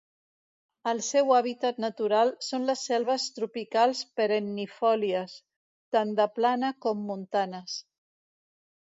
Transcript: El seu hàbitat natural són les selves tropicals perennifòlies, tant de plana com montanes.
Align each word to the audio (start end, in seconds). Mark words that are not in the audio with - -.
El 0.91 1.01
seu 1.07 1.27
hàbitat 1.35 1.81
natural 1.85 2.31
són 2.47 2.65
les 2.71 2.87
selves 2.89 3.27
tropicals 3.37 4.03
perennifòlies, 4.23 5.39
tant 5.99 6.19
de 6.23 6.31
plana 6.41 6.77
com 6.87 7.09
montanes. 7.15 7.81